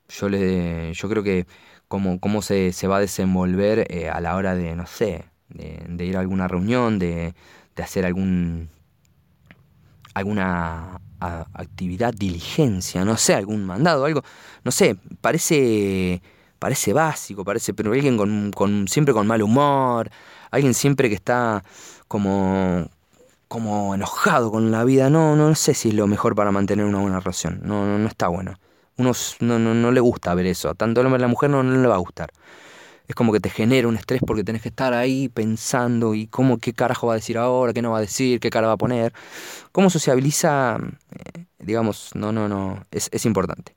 [0.08, 1.46] yo, le, yo creo que
[1.88, 6.04] cómo, cómo se, se va a desenvolver eh, a la hora de, no sé, de,
[6.06, 7.34] ir a alguna reunión, de,
[7.76, 8.70] de hacer algún
[10.14, 14.22] alguna actividad, diligencia, no sé, algún mandado, algo,
[14.64, 16.20] no sé, parece
[16.62, 20.08] parece básico, parece, pero alguien con, con, siempre con mal humor,
[20.52, 21.64] alguien siempre que está
[22.06, 22.88] como,
[23.48, 27.00] como enojado con la vida, no, no sé si es lo mejor para mantener una
[27.00, 27.62] buena relación.
[27.64, 28.54] No, no, no está bueno.
[28.96, 30.72] Uno no, no, no, le gusta ver eso.
[30.76, 32.30] Tanto el hombre como la mujer no, no le va a gustar.
[33.12, 36.56] Es como que te genera un estrés porque tenés que estar ahí pensando y cómo,
[36.56, 38.78] qué carajo va a decir ahora, qué no va a decir, qué cara va a
[38.78, 39.12] poner.
[39.70, 40.78] Cómo sociabiliza,
[41.10, 43.76] eh, digamos, no, no, no, es, importante.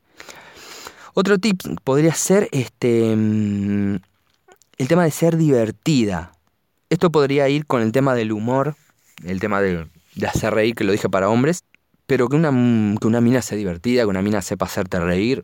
[1.16, 3.96] Otro tip podría ser este mm,
[4.78, 6.32] el tema de ser divertida.
[6.90, 8.78] Esto podría ir con el tema del humor
[9.26, 9.86] el tema de,
[10.26, 11.66] hacer reír, que lo dije para hombres,
[12.06, 12.52] pero que una,
[13.02, 15.44] que una mina sea divertida, que una mina sepa hacerte reír,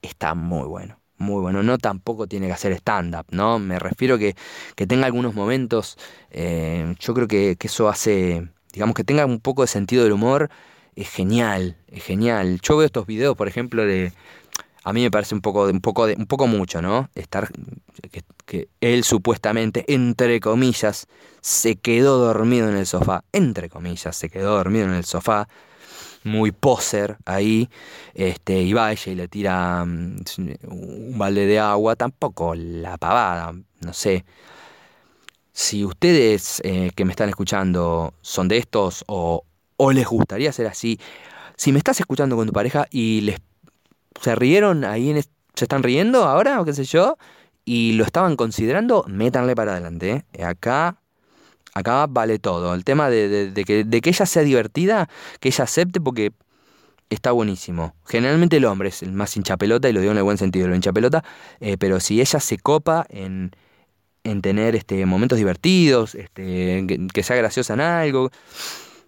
[0.00, 0.98] está muy bueno.
[1.18, 3.58] Muy bueno, no tampoco tiene que hacer stand-up, ¿no?
[3.58, 4.36] Me refiero que,
[4.74, 5.96] que tenga algunos momentos,
[6.30, 10.12] eh, yo creo que, que eso hace, digamos, que tenga un poco de sentido del
[10.12, 10.50] humor,
[10.94, 12.60] es genial, es genial.
[12.62, 14.12] Yo veo estos videos, por ejemplo, de,
[14.86, 17.10] a mí me parece un poco, un poco, un poco mucho, ¿no?
[17.16, 17.50] Estar,
[18.46, 21.08] que, él supuestamente, entre comillas,
[21.40, 25.48] se quedó dormido en el sofá, entre comillas, se quedó dormido en el sofá,
[26.26, 27.70] muy poser ahí,
[28.14, 30.16] este, y va ella y le tira mm,
[30.68, 34.24] un balde de agua, tampoco la pavada, no sé.
[35.52, 39.44] Si ustedes eh, que me están escuchando son de estos o,
[39.78, 41.00] o les gustaría ser así,
[41.56, 43.38] si me estás escuchando con tu pareja y les
[44.20, 47.16] se rieron ahí en se están riendo ahora o qué sé yo
[47.64, 50.24] y lo estaban considerando, métanle para adelante.
[50.32, 50.44] ¿eh?
[50.44, 51.00] Acá
[51.76, 52.74] acá vale todo.
[52.74, 55.08] El tema de, que, ella sea divertida,
[55.40, 56.32] que ella acepte porque
[57.10, 57.94] está buenísimo.
[58.06, 60.74] Generalmente el hombre es el más hinchapelota, y lo digo en el buen sentido, lo
[60.74, 61.22] hinchapelota,
[61.60, 63.52] eh, pero si ella se copa en,
[64.24, 68.30] en tener este, momentos divertidos, este, que, sea graciosa en algo,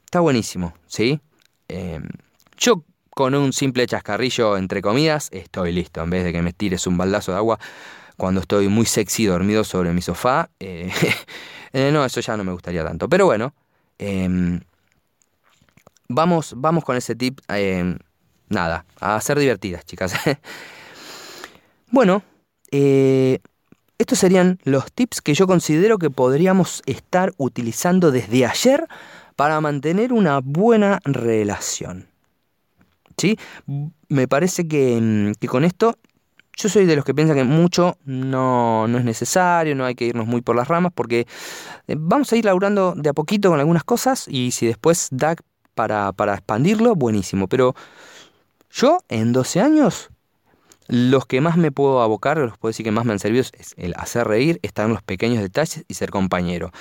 [0.05, 1.21] está buenísimo, ¿sí?
[1.69, 2.07] Em,
[2.59, 6.87] yo con un simple chascarrillo entre comidas estoy listo, en vez de que me tires
[6.87, 7.59] un baldazo de agua
[8.17, 10.51] cuando estoy muy sexy dormido sobre mi sofá.
[10.61, 10.91] Eh,
[11.73, 13.09] Eh, no, eso ya no me gustaría tanto.
[13.09, 13.55] Pero bueno,
[13.99, 14.61] em,
[16.09, 17.41] vamos, vamos con ese tip.
[17.49, 17.99] Em,
[18.49, 20.15] nada, a ser divertidas, chicas.
[21.91, 22.23] bueno,
[22.71, 23.41] eh,
[23.99, 28.87] estos serían los tips que yo considero que podríamos estar utilizando desde ayer
[29.37, 32.09] para mantener una buena relación.
[33.17, 33.37] ¿Sí?
[34.09, 35.97] Me parece que, que con esto
[36.59, 40.27] yo soy de los que piensan que mucho no, es necesario, no hay que irnos
[40.27, 41.27] muy por las ramas, porque
[41.87, 45.37] eh, vamos a ir laburando de a poquito con algunas cosas y si después da
[45.75, 47.47] para, para expandirlo, buenísimo.
[47.47, 47.77] Pero
[48.73, 50.11] yo en 12 años,
[50.89, 53.75] los que más me puedo abocar, los puedo decir que más me han servido es
[53.77, 56.73] el hacer reír, estar en los pequeños detalles y ser compañero.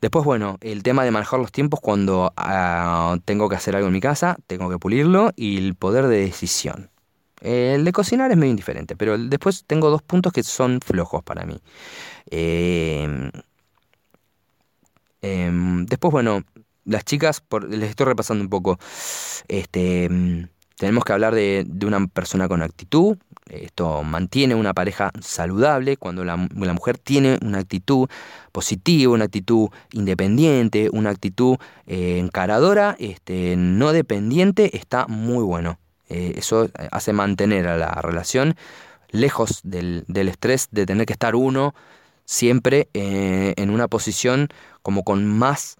[0.00, 3.94] Después, bueno, el tema de manejar los tiempos cuando ah, tengo que hacer algo en
[3.94, 6.91] mi casa, tengo que pulirlo y el poder de decisión.
[7.42, 11.44] El de cocinar es medio indiferente, pero después tengo dos puntos que son flojos para
[11.44, 11.60] mí.
[15.22, 16.42] Em, después, bueno,
[16.84, 18.78] las chicas, les estoy repasando un poco.
[19.48, 23.16] Este, em, tenemos que hablar de, una persona con actitud.
[23.48, 28.08] Esto mantiene una pareja saludable cuando la, mujer tiene una actitud
[28.52, 35.78] positiva, una actitud independiente, una actitud eh, encaradora, este, no dependiente, está muy bueno.
[36.12, 38.54] Eh, eso hace mantener a la relación
[39.12, 41.74] lejos del, estrés de tener que estar uno
[42.26, 44.48] siempre eh, en una posición
[44.82, 45.76] como con más,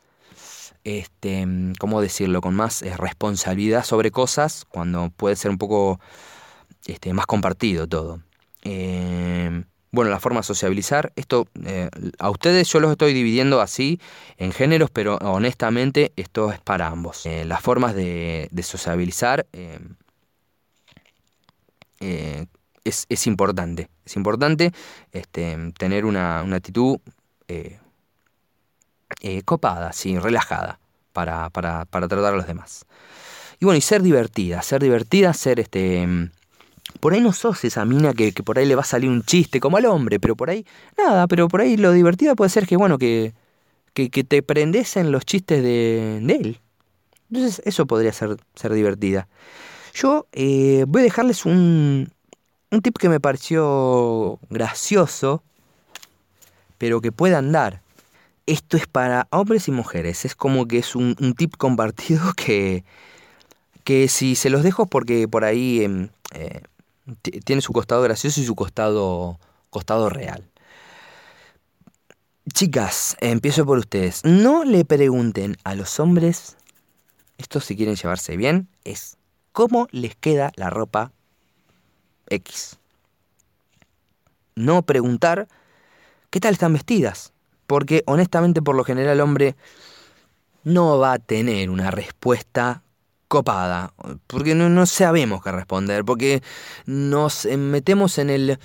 [0.85, 1.47] este,
[1.79, 6.01] ¿cómo decirlo?, con más eh, responsabilidad sobre cosas, cuando puede ser un poco
[6.87, 8.21] este, más compartido todo.
[8.64, 11.47] bueno, la forma de sociabilizar, esto
[12.18, 14.01] a ustedes yo los estoy dividiendo así
[14.38, 17.27] en géneros, pero honestamente esto es para ambos.
[17.27, 19.47] las formas de, de sociabilizar
[22.02, 22.46] eh,
[22.84, 23.88] es, importante.
[24.04, 24.72] Es importante
[25.12, 26.98] este, tener una, actitud
[27.48, 27.78] eh,
[29.20, 30.80] eh, copada, sí, relajada,
[31.12, 32.84] para, para, tratar a los demás.
[33.60, 36.30] Y bueno, y ser divertida, ser divertida, ser este...
[36.98, 39.60] Por ahí no sos esa mina que, por ahí le va a salir un chiste
[39.60, 40.66] como al hombre, pero por ahí,
[40.98, 43.32] nada, pero por ahí lo divertida puede ser que, bueno, que,
[43.94, 46.60] que, te prendes en los chistes de, de, él.
[47.30, 49.28] Entonces, eso podría ser, ser divertida.
[49.92, 52.11] Yo eh, voy a dejarles un,
[52.70, 55.42] un tip que me pareció gracioso,
[56.78, 57.83] pero que puedan dar.
[58.46, 60.24] Esto es para hombres y mujeres.
[60.24, 62.85] Es como que es un, tip compartido que,
[63.85, 66.62] que si se los dejo porque por ahí em, eh,
[67.44, 69.38] tiene su costado gracioso y su costado,
[69.70, 70.48] costado real.
[72.52, 74.24] Chicas, empiezo por ustedes.
[74.24, 76.57] No le pregunten a los hombres,
[77.38, 79.16] esto si quieren llevarse bien, es
[79.52, 81.12] cómo les queda la ropa
[82.28, 82.78] X.
[84.54, 85.48] No preguntar
[86.30, 87.32] qué tal están vestidas,
[87.66, 89.56] porque honestamente por lo general el hombre
[90.64, 92.82] no va a tener una respuesta
[93.28, 93.94] copada,
[94.26, 96.42] porque no, sabemos qué responder, porque
[96.84, 98.58] nos metemos en el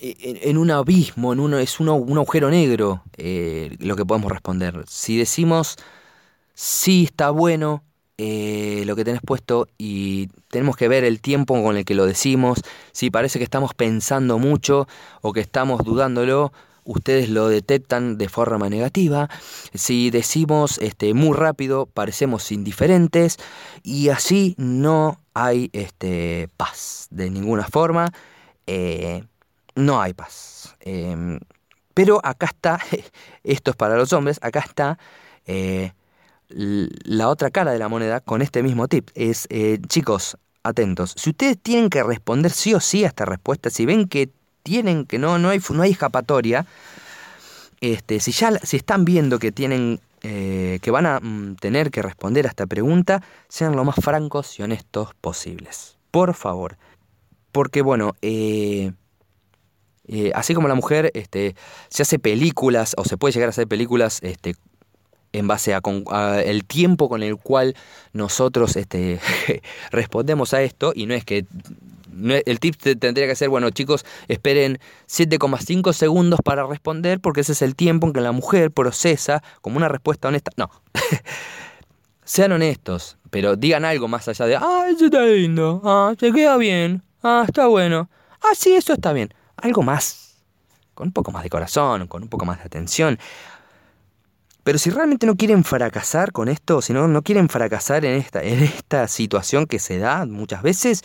[0.00, 4.84] en, un abismo, en uno, es un agujero negro eh, lo que podemos responder.
[4.88, 5.76] Si decimos
[6.54, 7.84] sí está bueno,
[8.24, 12.06] eh, lo que tenés puesto y tenemos que ver el tiempo con el que lo
[12.06, 12.60] decimos.
[12.92, 14.86] Si parece que estamos pensando mucho
[15.22, 16.52] o que estamos dudándolo,
[16.84, 19.28] ustedes lo detectan de forma negativa.
[19.74, 23.38] Si decimos este, muy rápido, parecemos indiferentes
[23.82, 28.12] y así no hay este, paz de ninguna forma.
[28.68, 29.24] Eh,
[29.74, 30.76] no hay paz.
[30.78, 31.40] Em,
[31.92, 32.78] pero acá está,
[33.42, 34.96] esto es para los hombres, acá está
[35.44, 35.90] eh,
[36.54, 39.10] la otra cara de la moneda con este mismo tip.
[39.14, 41.14] Es, eh, chicos, atentos.
[41.16, 44.30] Si ustedes tienen que responder sí o sí a esta respuesta, si ven que
[44.62, 46.66] tienen que no, no, hay, no hay escapatoria,
[47.80, 52.00] este, si ya si están viendo que tienen eh, que van a mm, tener que
[52.00, 55.98] responder a esta pregunta, sean lo más francos y honestos posibles.
[56.10, 56.76] Por favor.
[57.50, 58.92] Porque bueno, eh,
[60.34, 61.56] así como la mujer este,
[61.88, 64.54] se hace películas o se puede llegar a hacer películas este,
[65.32, 65.80] en base a,
[66.42, 67.74] el tiempo con el cual
[68.12, 69.20] nosotros este,
[69.90, 71.46] respondemos a esto y no es que
[72.44, 77.62] el tip tendría que ser, bueno chicos, esperen 7,5 segundos para responder porque ese es
[77.62, 80.52] el tiempo en que la mujer procesa como una respuesta honesta.
[80.56, 80.70] No.
[82.24, 86.56] Sean honestos, pero digan algo más allá de, ah, eso está lindo, ah, se queda
[86.56, 88.08] bien, ah, está bueno,
[88.40, 89.34] ah, sí, eso está bien.
[89.56, 90.36] Algo más,
[90.94, 93.18] con un poco más de corazón, con un poco más de atención.
[94.64, 98.42] Pero si realmente no quieren fracasar con esto, si no, no quieren fracasar en esta,
[98.42, 101.02] en esta situación que se da muchas veces,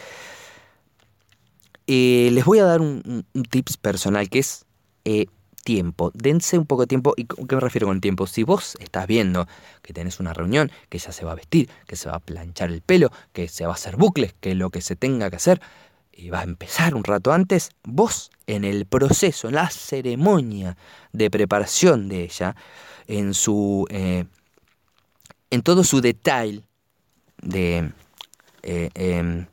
[1.88, 4.66] eh, les voy a dar un, tips personal que es
[5.06, 5.26] eh,
[5.64, 6.12] tiempo.
[6.14, 7.14] Dense un poco de tiempo.
[7.18, 8.28] ¿Y qué me refiero con tiempo?
[8.28, 9.48] Si vos estás viendo
[9.82, 12.70] que tenés una reunión, que ya se va a vestir, que se va a planchar
[12.70, 15.62] el pelo, que se va a hacer bucles, que lo que se tenga que hacer,
[16.14, 20.78] y va a empezar un rato antes, vos en el proceso, en la ceremonia
[21.12, 22.56] de preparación de ella,
[23.08, 23.86] en su.
[23.90, 24.26] Eh,
[25.50, 26.64] en todo su detalle
[27.42, 27.92] de,
[28.64, 29.46] em,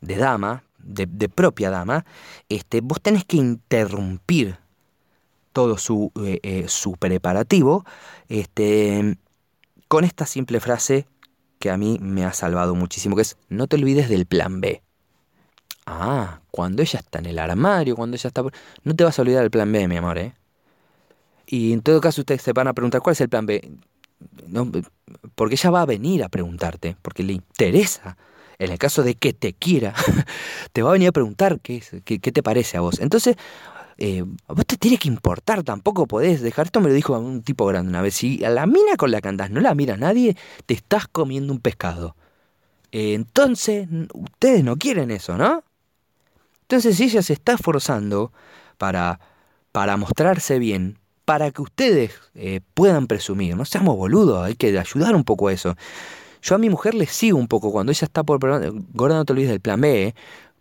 [0.00, 2.04] de dama, de, propia dama,
[2.48, 4.58] este, vos tenés que interrumpir
[5.52, 7.84] todo su, eh, eh, su preparativo
[8.28, 9.18] este,
[9.88, 11.06] con esta simple frase
[11.58, 14.82] que a mí me ha salvado muchísimo, que es no te olvides del plan B.
[15.86, 18.42] Ah, cuando ella está en el armario, cuando ella está...
[18.84, 20.34] No te vas a olvidar del plan B, mi amor, ¿eh?
[21.52, 23.72] Y en todo caso ustedes se van a preguntar, ¿cuál es el plan B?
[24.46, 24.70] No,
[25.34, 28.16] porque ella va a venir a preguntarte, porque le interesa
[28.60, 29.92] en el caso de que te quiera,
[30.72, 33.00] te va a venir a preguntar qué, qué, te parece a vos.
[33.00, 33.34] Entonces,
[33.98, 37.66] eh, vos te tiene que importar, tampoco podés dejar, esto me lo dijo un tipo
[37.66, 40.36] grande una vez, si a la mina con la que andás no la mira nadie,
[40.66, 42.14] te estás comiendo un pescado.
[42.92, 45.64] Eh, entonces, ustedes no quieren eso, ¿no?
[46.62, 48.32] Entonces, si ella se está esforzando
[48.78, 49.18] para,
[49.72, 50.99] para mostrarse bien,
[51.30, 55.52] para que ustedes eh, puedan presumir, no seamos boludos, hay que ayudar un poco a
[55.52, 55.76] eso.
[56.42, 58.40] Yo a mi mujer le sigo un poco cuando ella está por...
[58.40, 60.12] Gorda, no te olvides del plan B.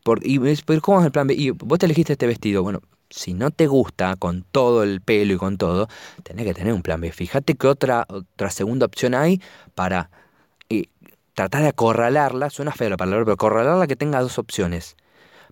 [0.04, 0.38] Por, y,
[0.80, 1.34] ¿cómo es el plan B?
[1.34, 2.62] Y vos te elegiste este vestido.
[2.62, 5.88] Bueno, si no te gusta con todo el pelo y con todo,
[6.22, 7.12] tenés que tener un plan B.
[7.12, 9.42] Fíjate que otra, otra segunda opción hay
[9.74, 10.12] para
[10.70, 10.84] eh,
[11.34, 12.52] tratar de acorralarla.
[12.52, 14.98] Suena feo la palabra, pero acorralarla que tenga dos opciones.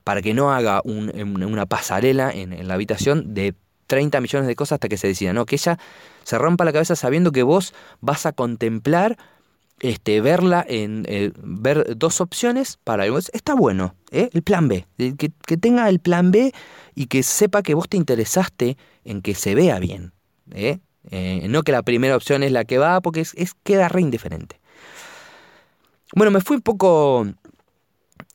[0.03, 3.55] Para que no haga una pasarela en la habitación de
[3.87, 5.33] 30 millones de cosas hasta que se decida.
[5.33, 5.79] No, que ella
[6.23, 9.17] se rompa la cabeza sabiendo que vos vas a contemplar
[9.79, 13.17] este, verla en eh, ver dos opciones para algo.
[13.17, 14.29] Está bueno, ¿eh?
[14.33, 14.85] el plan B.
[14.97, 16.53] Que, tenga el plan B
[16.95, 20.13] y que sepa que vos te interesaste en que se vea bien.
[20.51, 20.79] ¿eh?
[21.47, 24.59] no que la primera opción es la que va, porque es, queda re indiferente.
[26.13, 27.27] Bueno, me fui un poco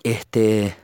[0.02, 0.76] este,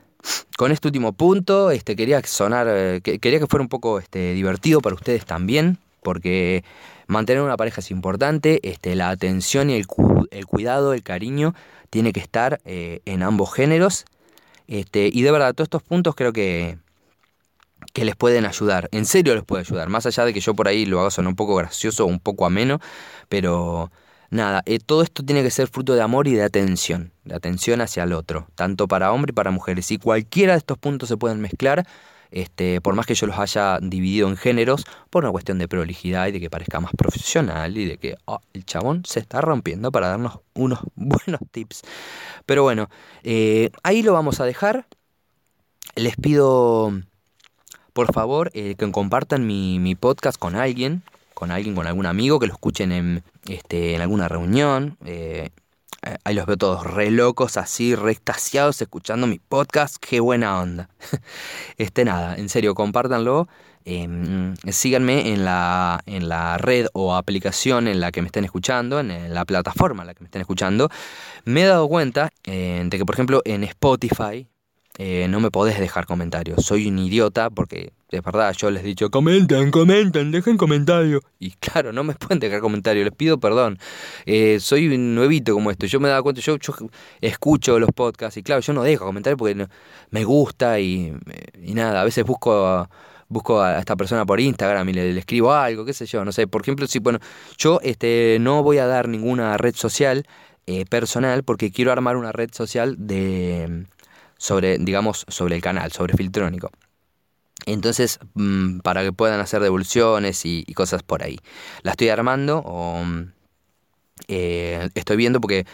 [0.56, 1.70] con este último punto.
[1.70, 6.64] Este, quería sonar, quería que fuera un poco este, divertido para ustedes también, porque
[7.08, 11.54] Mantener una pareja es importante, este, la atención y el, cuidado, el cariño
[11.88, 14.04] tiene que estar eh, en ambos géneros.
[14.66, 16.76] Este, y de verdad, todos estos puntos creo que,
[17.94, 18.90] que les pueden ayudar.
[18.92, 19.88] En serio les puede ayudar.
[19.88, 22.44] Más allá de que yo por ahí lo haga sonar un poco gracioso un poco
[22.44, 22.78] ameno.
[23.30, 23.90] Pero
[24.30, 27.12] nada, eh, todo esto tiene que ser fruto de amor y de atención.
[27.24, 28.48] De atención hacia el otro.
[28.54, 29.90] Tanto para hombre y para mujeres.
[29.90, 31.86] Y cualquiera de estos puntos se pueden mezclar
[32.30, 36.26] este, por más que yo los haya dividido en géneros, por una cuestión de prolijidad
[36.26, 39.90] y de que parezca más profesional y de que oh, el chabón se está rompiendo
[39.90, 41.82] para darnos unos buenos tips.
[42.46, 42.88] Pero bueno,
[43.22, 44.86] eh, ahí lo vamos a dejar.
[45.96, 46.92] Les pido,
[47.92, 51.02] por favor, eh, que compartan mi, podcast con alguien,
[51.38, 54.98] con alguien, con algún amigo, que lo escuchen en, este, alguna reunión.
[55.04, 55.50] Eh,
[56.24, 59.98] ahí los veo todos re locos, así, re extasiados, escuchando mi podcast.
[60.00, 60.88] Qué buena onda.
[61.78, 63.46] Este nada, en serio, compártanlo.
[63.84, 68.98] Em, síganme en la, en la red o aplicación en la que me estén escuchando,
[68.98, 70.90] en la plataforma en la que me estén escuchando.
[71.44, 74.48] Me he dado cuenta eh, de que, por ejemplo, en Spotify,
[75.00, 76.64] eh, no me podés dejar comentarios.
[76.64, 81.22] Soy un idiota porque, de verdad, yo les he dicho, comenten, comenten, dejen comentarios.
[81.38, 83.78] Y claro, no me pueden dejar comentarios, les pido perdón.
[84.26, 85.86] Eh, soy un nuevito como esto.
[85.86, 86.56] Yo me dado cuenta, yo,
[87.20, 89.68] escucho los podcasts y claro, yo no dejo comentarios porque
[90.10, 91.12] me gusta y,
[91.62, 92.66] nada, a veces busco...
[92.66, 92.90] A,
[93.30, 96.46] busco a esta persona por Instagram y le, escribo algo, qué sé yo, no sé.
[96.46, 97.18] Por ejemplo, si bueno,
[97.58, 100.24] yo este no voy a dar ninguna red social
[100.66, 103.84] eh, personal porque quiero armar una red social de
[104.38, 106.70] sobre, digamos, sobre el canal, sobre Filtrónico.
[107.66, 111.38] Entonces, mm, para que puedan hacer devoluciones y, cosas por ahí.
[111.82, 113.04] La estoy armando o
[114.28, 115.66] eh, estoy viendo porque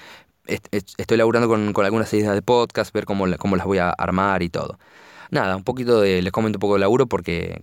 [0.46, 4.48] estoy laburando con, algunas ideas de podcast, ver cómo, cómo las voy a armar y
[4.48, 4.78] todo.
[5.30, 7.62] Nada, un poquito de, les comento un poco de laburo porque,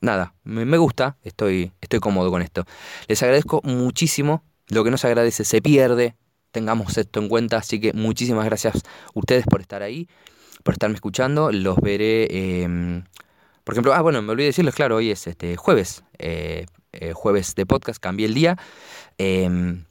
[0.00, 2.64] nada, me, gusta, estoy, estoy cómodo con esto.
[3.08, 6.16] Les agradezco muchísimo, lo que no se agradece se pierde,
[6.54, 8.80] tengamos esto en cuenta, así que muchísimas gracias a
[9.12, 10.08] ustedes por estar ahí,
[10.62, 13.04] por estarme escuchando, los veré, em,
[13.64, 17.54] por ejemplo, ah, bueno, me olvidé decirles, claro, hoy es este jueves, eh, eh, jueves
[17.54, 18.56] de podcast, cambié el día.
[19.18, 19.84] Em,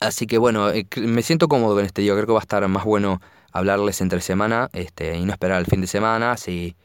[0.00, 2.12] Así que bueno, eh, me siento cómodo con este día.
[2.14, 3.20] Creo que va a estar más bueno
[3.52, 6.32] hablarles entre semana este, y no esperar al fin de semana.
[6.32, 6.76] Así,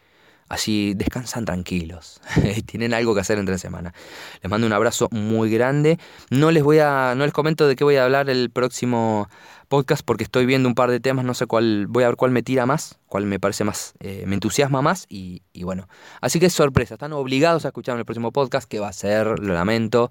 [0.49, 2.19] así descansan tranquilos.
[2.65, 3.93] Tienen algo que hacer entre semana.
[4.41, 5.97] Les mando un abrazo muy grande.
[6.29, 9.29] No les voy a, no les comento de qué voy a hablar el próximo
[9.69, 12.31] podcast porque estoy viendo un par de temas, no sé cuál, voy a ver cuál
[12.31, 15.87] me tira más, cuál me parece más, eh, me entusiasma más y, bueno.
[16.21, 19.39] Así que es sorpresa, están obligados a escuchar el próximo podcast que va a ser,
[19.39, 20.09] lo lamento,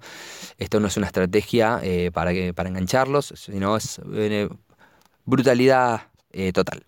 [0.57, 4.49] esto no es una estrategia eh, para, que, para engancharlos, sino es eh,
[5.25, 6.03] brutalidad
[6.53, 6.85] total.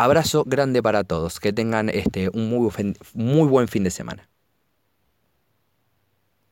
[0.00, 2.72] Abrazo grande para todos, que tengan este, un muy,
[3.12, 4.29] muy buen fin de semana.